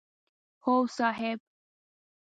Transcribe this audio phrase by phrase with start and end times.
[0.63, 1.39] هو صاحب!